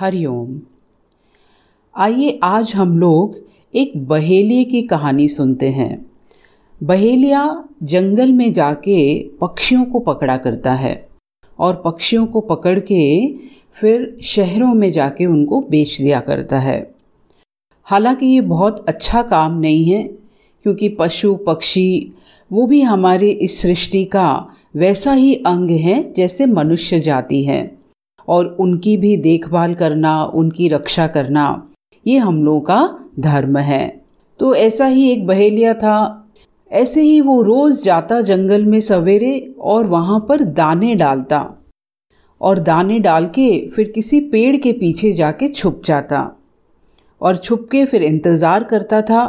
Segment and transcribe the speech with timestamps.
[0.00, 0.60] हरिओम।
[1.96, 6.06] आइए आज हम लोग एक बहेलिए की कहानी सुनते हैं।
[6.82, 11.08] बहेलिया जंगल में जाके पक्षियों को पकड़ा करता है
[11.58, 13.34] और पक्षियों को पकड़ के
[13.72, 16.94] फिर शहरों में जाके उनको बेच दिया करता है।
[17.84, 20.02] हालाँकि ये बहुत अच्छा काम नहीं है,
[20.62, 22.12] क्योंकि पशु, पक्षी,
[22.52, 24.46] वो भी हमारे इस सृष्टि का
[24.76, 27.77] वैसा ही अंग है जैसे मनुष्य जाति है।
[28.28, 31.70] और उनकी भी देखभाल करना, उनकी रक्षा करना,
[32.06, 33.86] ये हम लोगों का धर्म है।
[34.40, 36.24] तो ऐसा ही एक बहेलिया था।
[36.70, 41.38] ऐसे ही वो रोज जाता जंगल में सवेरे और वहाँ पर दाने डालता
[42.40, 46.20] और दाने डाल के फिर किसी पेड़ के पीछे जाके छुप जाता
[47.20, 49.24] और छुप के फिर इंतज़ार करता था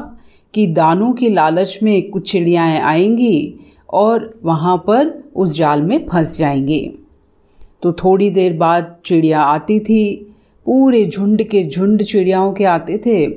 [0.54, 3.60] कि दानों की लालच में कुछ चिड़ियाएँ आएँगी
[3.90, 6.82] और वहाँ पर उस जाल में फंस जाएँगी।
[7.84, 13.28] तो थोड़ी देर बाद चिड़िया आती थी। पूरे झुंड के झुंड चिड़ियाओं के आते थे,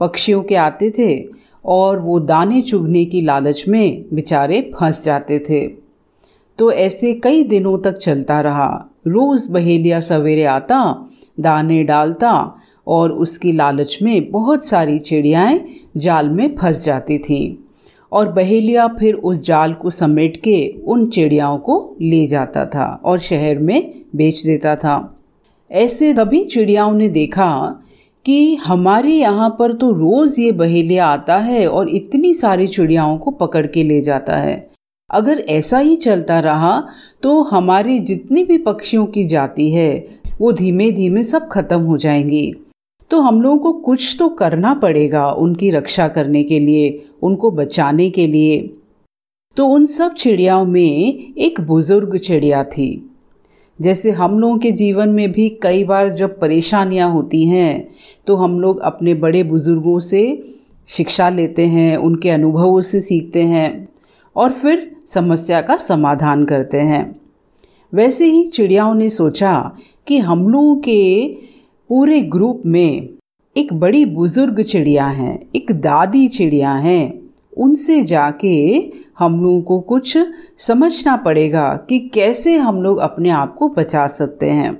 [0.00, 1.24] पक्षियों के आते थे,
[1.64, 5.66] और वो दाने चुगने की लालच में बेचारे फंस जाते थे।
[6.58, 12.54] तो ऐसे कई दिनों तक चलता रहा। रोज़ बहेलिया सवेरे आता, दाने डालता,
[12.86, 15.64] और उसकी लालच में बहुत सारी चिड़ियाएँ
[15.96, 17.67] जाल में फंस जाती थीं।
[18.12, 20.56] और बहेलिया फिर उस जाल को समेट के
[20.86, 24.96] उन चिड़ियाओं को ले जाता था और शहर में बेच देता था।
[25.70, 27.50] ऐसे तभी चिड़ियाओं ने देखा
[28.26, 33.30] कि हमारे यहाँ पर तो रोज़ ये बहेलिया आता है और इतनी सारी चिड़ियाओं को
[33.30, 34.66] पकड़ के ले जाता है।
[35.10, 36.80] अगर ऐसा ही चलता रहा
[37.22, 40.06] तो हमारी जितनी भी पक्षियों की जाति है,
[40.40, 42.54] वो धीमे धीमे सब खत्म हो जाएँगी।
[43.10, 48.08] तो हम लोगों को कुछ तो करना पड़ेगा उनकी रक्षा करने के लिए, उनको बचाने
[48.10, 48.58] के लिए।
[49.56, 53.04] तो उन सब चिड़ियाओं में एक बुज़ुर्ग चिड़िया थी।
[53.78, 57.88] जैसे हम लोगों के जीवन में भी कई बार जब परेशानियाँ होती हैं
[58.26, 60.22] तो हम लोग अपने बड़े बुज़ुर्गों से
[60.88, 63.88] शिक्षा लेते हैं, उनके अनुभवों से सीखते हैं
[64.36, 67.20] और फिर समस्या का समाधान करते हैं।
[67.92, 69.52] वैसे ही चिड़ियाओं ने सोचा
[70.06, 71.26] कि हम लोगों के
[71.90, 73.08] पूरे ग्रुप में
[73.56, 78.50] एक बड़ी बुज़ुर्ग चिड़िया हैं, एक दादी चिड़िया हैं। उनसे जाके
[79.18, 80.16] हम लोगों को कुछ
[80.58, 84.76] समझना पड़ेगा कि कैसे हम लोग अपने आप को बचा सकते हैं।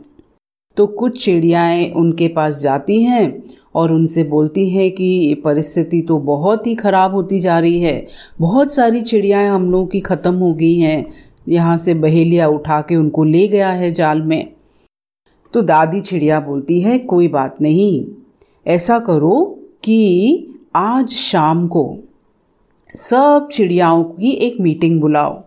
[0.77, 3.43] तो कुछ चिड़ियाएँ उनके पास जाती हैं
[3.75, 8.07] और उनसे बोलती हैं कि, ये परिस्थिति तो बहुत ही ख़राब होती जा रही है।
[8.41, 11.05] बहुत सारी चिड़ियाएँ हम लोगों की ख़त्म हो गई हैं।
[11.49, 14.58] यहाँ से बहेलिया उठा के उनको ले गया है जाल में।
[15.53, 18.07] तो दादी चिड़िया बोलती है, कोई बात नहीं।
[18.67, 21.99] ऐसा करो कि आज शाम को
[22.95, 25.45] सब चिड़ियाओं की एक मीटिंग बुलाओ।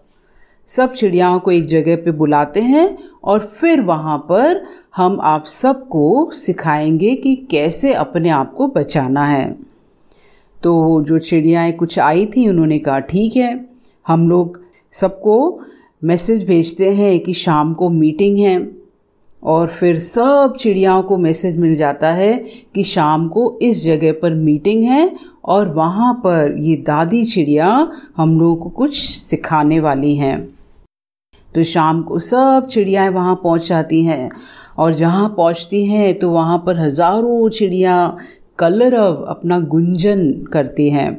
[0.68, 4.64] सब चिड़ियाओं को एक जगह पे बुलाते हैं और फिर वहाँ पर
[4.96, 9.58] हम आप सबको सिखाएँगे कि कैसे अपने आप को बचाना है।
[10.64, 13.70] तो जो चिड़ियाएँ कुछ आई थी, उन्होंने कहा, ठीक है,
[14.08, 15.62] हम लोग सबको
[16.04, 18.81] मैसेज भेजते हैं कि शाम को मीटिंग है।
[19.44, 22.34] और फिर सब चिड़ियाओं को मैसेज मिल जाता है
[22.76, 25.10] कि शाम को इस जगह पर मीटिंग है
[25.46, 27.68] और वहाँ पर ये दादी चिड़िया
[28.18, 30.38] हम लोगों को कुछ सिखाने वाली हैं।
[31.56, 34.30] तो शाम को सब चिड़ियाएँ वहाँ पहुँच जाती हैं
[34.78, 37.96] और जहाँ पहुँचती हैं तो वहाँ पर हज़ारों चिड़िया
[38.60, 41.10] कलरव अपना गुंजन करती हैं।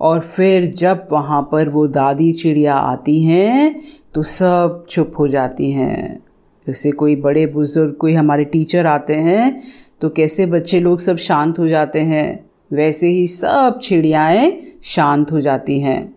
[0.00, 3.80] और फिर जब वहाँ पर वो दादी चिड़िया आती हैं
[4.14, 6.27] तो सब चुप हो जाती हैं।
[6.68, 9.60] जैसे कोई बड़े बुज़ुर्ग, कोई हमारे टीचर आते हैं
[10.00, 12.48] तो कैसे बच्चे लोग सब शांत हो जाते हैं?
[12.72, 16.14] वैसे ही सब चिड़ियाएँ शांत हो जाती हैं।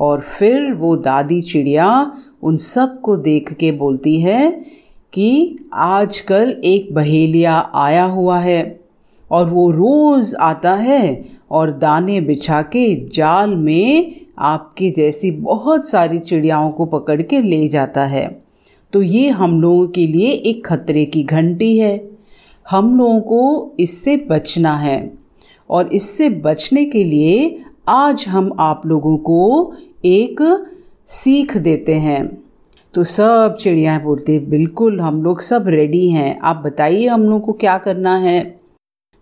[0.00, 2.12] और फिर वो दादी चिड़िया
[2.42, 4.50] उन सबको देख के बोलती है
[5.12, 8.80] कि आजकल एक बहेलिया आया हुआ है
[9.30, 16.18] और वो रोज़ आता है और दाने बिछा के जाल में आपकी जैसी बहुत सारी
[16.18, 18.47] चिड़ियाओं को पकड़ के ले जाता है।
[18.92, 22.08] तो ये हम लोगों के लिए एक खतरे की घंटी है।
[22.66, 25.12] हम लोगों को इससे बचना है
[25.70, 29.72] और इससे बचने के लिए आज हम आप लोगों को
[30.04, 30.42] एक
[31.06, 32.26] सीख देते हैं।
[32.94, 37.52] तो सब चिड़िया बोलते बिल्कुल, हम लोग सब रेडी हैं। आप बताइए हम लोग को
[37.52, 38.60] क्या करना है?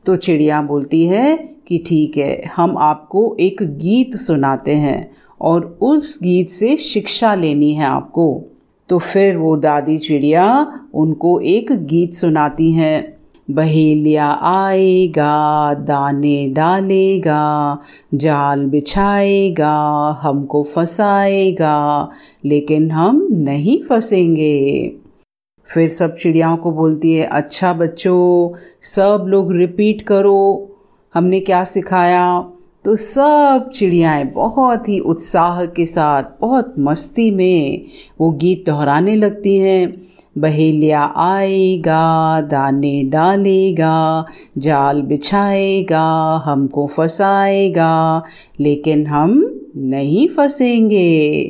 [0.07, 1.37] तो चिड़िया बोलती है
[1.69, 5.11] कि ठीक है, हम आपको एक गीत सुनाते हैं
[5.41, 8.45] और उस गीत से शिक्षा लेनी है आपको।
[8.89, 13.17] तो फिर वो दादी चिड़िया उनको एक गीत सुनाती हैं।
[13.51, 17.79] बहेलिया आएगा, दाने डालेगा,
[18.15, 22.11] जाल बिछाएगा, हमको फंसाएगा,
[22.45, 24.93] लेकिन हम नहीं फंसेंगे।
[25.75, 30.71] फिर सब चिड़ियाओं को बोलती है अच्छा बच्चों, सब लोग रिपीट करो,
[31.15, 32.51] हमने क्या सिखाया?
[32.87, 37.87] तो सब चिड़ियाएँ बहुत ही उत्साह के साथ, बहुत मस्ती में
[38.21, 40.07] वो गीत दोहराने लगती हैं।
[40.39, 44.27] बहेलिया आएगा, दाने डालेगा,
[44.59, 48.23] जाल बिछाएगा, हमको फंसाएगा,
[48.61, 51.45] लेकिन हम नहीं फंसेंगे।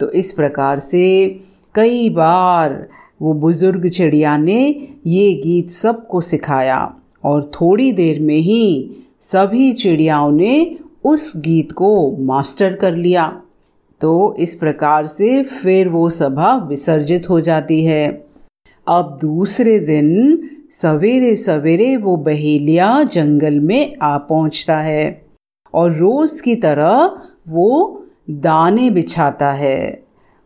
[0.00, 1.38] तो इस प्रकार से
[1.74, 2.88] कई बार
[3.22, 8.90] वो बुज़ुर्ग चिड़िया ने ये गीत सबको सिखाया और थोड़ी देर में ही
[9.24, 13.26] सभी चिड़ियाओं ने उस गीत को मास्टर कर लिया।
[14.00, 18.06] तो इस प्रकार से फिर वो सभा विसर्जित हो जाती है।
[18.86, 25.26] अब दूसरे दिन सवेरे सवेरे वो बहेलिया जंगल में आ पहुँचता है
[25.74, 27.16] और रोज की तरह
[27.48, 30.02] वो दाने बिछाता है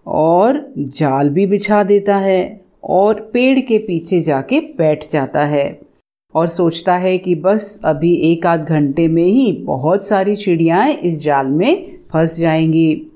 [0.07, 5.88] और जाल भी बिछा देता है और पेड़ के पीछे जाके बैठ जाता है।
[6.39, 11.23] और सोचता है कि बस अभी एक आध घंटे में ही बहुत सारी चिड़ियाएँ इस
[11.23, 13.07] जाल में फंस जाएँगी।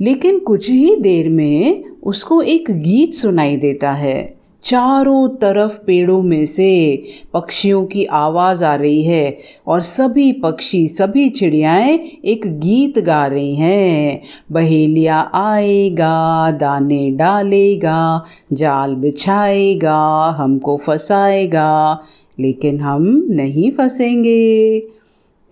[0.00, 6.46] लेकिन कुछ ही देर में उसको एक गीत सुनाई देता है। चारों तरफ़ पेड़ों में
[6.46, 7.02] से
[7.34, 13.54] पक्षियों की आवाज़ आ रही है और सभी पक्षी, सभी चिड़ियाएँ एक गीत गा रही
[13.54, 14.22] हैं।
[14.52, 22.02] बहेलिया आएगा, दाने डालेगा, जाल बिछाएगा, हमको फंसाएगा।
[22.40, 24.76] लेकिन हम नहीं फंसेंगे।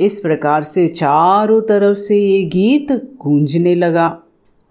[0.00, 4.22] इस प्रकार से चारों तरफ़ से ये गीत गूंजने लगा।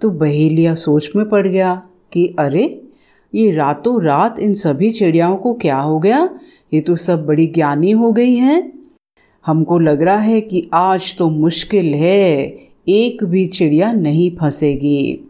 [0.01, 1.83] तो बहेलिया सोच में पड़ गया
[2.13, 2.81] कि अरे,
[3.35, 6.39] ये रातों रात इन सभी चिड़ियाओं को क्या हो गया?
[6.73, 8.73] ये तो सब बड़ी ज्ञानी हो गई हैं।
[9.45, 12.57] हमको लग रहा है कि आज तो मुश्किल है,
[12.89, 15.26] एक भी चिड़िया नहीं फंसेगी।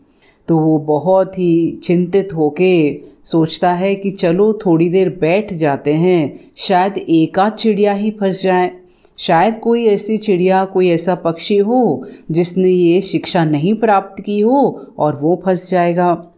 [0.48, 6.40] तो वो बहुत ही चिंतित होके सोचता है कि चलो थोड़ी देर बैठ जाते हैं,
[6.58, 8.72] शायद एक चिड़िया ही फंस जाए।
[9.18, 14.88] शायद कोई ऐसी चिड़िया, कोई ऐसा पक्षी हो जिसने ये शिक्षा नहीं प्राप्त की हो
[14.98, 16.32] और वो फंस जाएगा।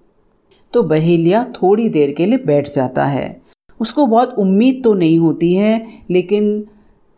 [0.74, 3.42] तो बहेलिया थोड़ी देर के लिए बैठ जाता है।
[3.82, 6.64] उसको बहुत उम्मीद तो नहीं होती है, लेकिन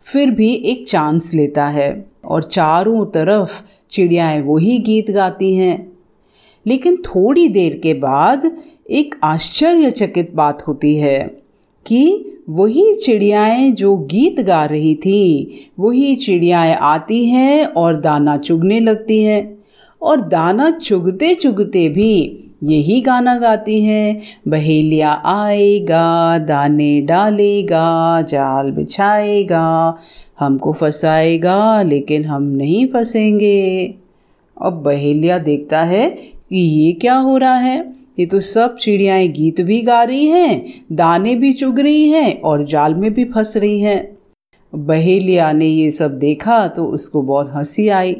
[0.02, 5.91] फिर भी एक चांस लेता है और चारों तरफ़ चिड़ियाएँ वही गीत गाती हैं।
[6.66, 8.56] लेकिन थोड़ी देर के बाद
[8.90, 11.42] एक आश्चर्यचकित बात होती है
[11.86, 18.80] कि वही चिड़ियाएँ जो गीत गा रही थी, वही चिड़ियाएँ आती हैं और दाना चुगने
[18.80, 19.62] लगती हैं।
[20.02, 29.96] और दाना चुगते चुगते भी यही गाना गाती हैं। बहेलिया आएगा, दाने डालेगा, जाल बिछाएगा,
[30.40, 33.94] हमको फंसाएगा, लेकिन हम नहीं फंसेंगे।
[34.62, 36.18] अब बहेलिया देखता है
[36.52, 37.78] कि ये क्या हो रहा है?
[38.18, 42.64] ये तो सब चिड़ियाएँ गीत भी गा रही हैं, दाने भी चुग रही हैं और
[42.64, 44.18] जाल में भी फंस रही हैं।
[44.72, 48.16] बहेलिया ने ये सब देखा तो उसको बहुत हँसी आई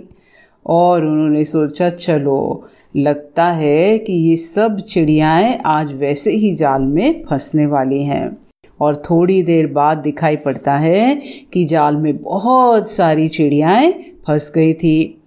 [0.66, 7.24] और उन्होंने सोचा, चलो, लगता है कि ये सब चिड़ियाएँ आज वैसे ही जाल में
[7.30, 8.36] फंसने वाली हैं।
[8.80, 11.14] और थोड़ी देर बाद दिखाई पड़ता है
[11.52, 13.92] कि जाल में बहुत सारी चिड़ियाएँ
[14.26, 15.21] फंस गई थी।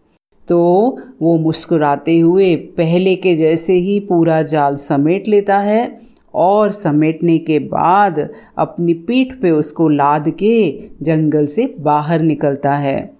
[0.47, 5.99] तो वो मुस्कुराते हुए पहले के जैसे ही पूरा जाल समेट लेता है
[6.33, 10.55] और समेटने के बाद अपनी पीठ पे उसको लाद के
[11.01, 13.13] जंगल से बाहर निकलता है।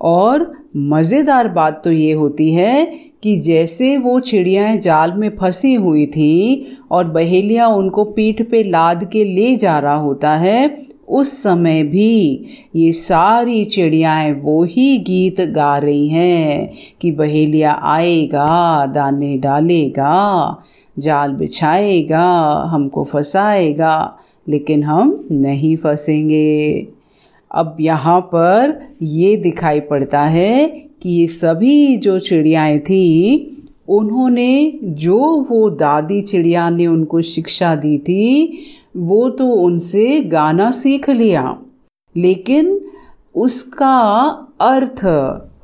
[0.00, 2.84] और मज़ेदार बात तो ये होती है
[3.22, 9.04] कि जैसे वो चिड़ियाएँ जाल में फंसी हुई थी और बहेलिया उनको पीठ पे लाद
[9.04, 12.44] के ले जा रहा होता है उस समय भी
[12.76, 20.62] ये सारी चिड़ियाएँ वो ही गीत गा रही हैं कि बहेलिया आएगा, दाने डालेगा,
[20.98, 26.88] जाल बिछाएगा, हमको फंसाएगा, लेकिन हम नहीं फंसेंगे।
[27.50, 30.68] अब यहाँ पर ये दिखाई पड़ता है
[31.02, 33.54] कि ये सभी जो चिड़ियाएँ थी
[33.88, 38.58] उन्होंने जो वो दादी चिड़िया ने उनको शिक्षा दी थी,
[38.96, 41.58] वो तो उनसे गाना सीख लिया।
[42.16, 42.80] लेकिन
[43.34, 44.10] उसका
[44.60, 45.04] अर्थ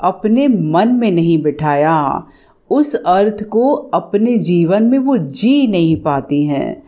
[0.01, 2.27] अपने मन में नहीं बिठाया।
[2.71, 6.83] उस अर्थ को अपने जीवन में वो जी नहीं पाती हैं।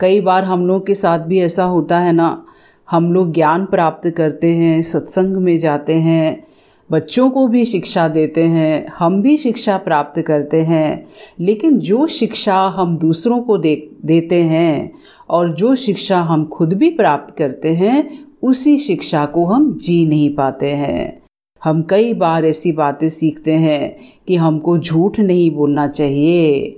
[0.00, 2.44] कई बार हम लोग के साथ भी ऐसा होता है ना,
[2.90, 6.47] हम लोग ज्ञान प्राप्त करते हैं, सत्संग में जाते हैं
[6.90, 11.06] बच्चों को भी शिक्षा देते हैं, हम भी शिक्षा प्राप्त करते हैं,
[11.40, 14.92] लेकिन जो शिक्षा हम दूसरों को दे, देते हैं
[15.30, 20.34] और जो शिक्षा हम खुद भी प्राप्त करते हैं, उसी शिक्षा को हम जी नहीं
[20.34, 21.22] पाते हैं।
[21.64, 23.96] हम कई बार ऐसी बातें सीखते हैं
[24.28, 26.76] कि हमको झूठ नहीं बोलना चाहिए,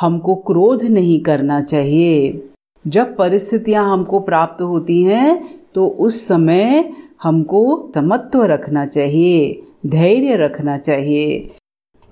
[0.00, 2.48] हमको क्रोध नहीं करना चाहिए।
[2.86, 10.78] जब परिस्थितियाँ हमको प्राप्त होती हैं तो उस समय हमको समत्व रखना चाहिए, धैर्य रखना
[10.78, 11.50] चाहिए।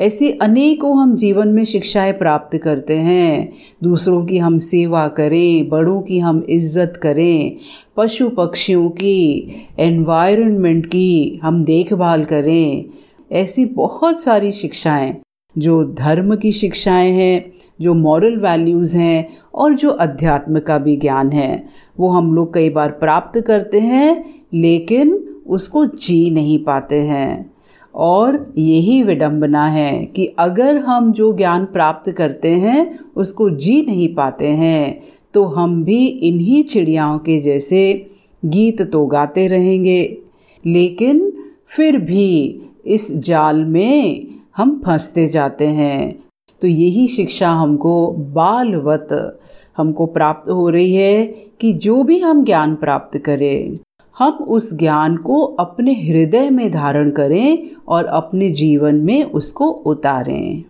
[0.00, 3.52] ऐसी अनेकों हम जीवन में शिक्षाएँ प्राप्त करते हैं।
[3.83, 7.57] दूसरों की हम सेवा करें, बड़ों की हम इज़्ज़त करें,
[7.97, 12.85] पशु पक्षियों की एनवायरनमेंट की हम देखभाल करें।
[13.33, 15.17] ऐसी बहुत सारी शिक्षाएँ,
[15.59, 21.30] जो धर्म की शिक्षाएँ हैं जो मॉरल वैल्यूज़ हैं और जो अध्यात्म का भी ज्ञान
[21.30, 21.66] है,
[22.00, 25.12] वो हम लोग कई बार प्राप्त करते हैं, लेकिन
[25.46, 27.50] उसको जी नहीं पाते हैं।
[27.94, 34.14] और यही विडंबना है कि अगर हम जो ज्ञान प्राप्त करते हैं, उसको जी नहीं
[34.14, 35.00] पाते हैं
[35.34, 38.10] तो हम भी इन्हीं चिड़ियाओं के जैसे
[38.44, 40.18] गीत तो गाते रहेंगे।
[40.66, 41.32] लेकिन
[41.66, 46.18] फिर भी इस जाल में हम फंसते जाते हैं
[46.62, 49.40] तो यही शिक्षा हमको बालवत
[49.76, 51.26] हमको प्राप्त हो रही है
[51.61, 53.76] कि जो भी हम ज्ञान प्राप्त करें,
[54.19, 60.64] हम उस ज्ञान को अपने हृदय में धारण करें और अपने जीवन में उसको उतारें।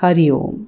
[0.00, 0.64] हरिओम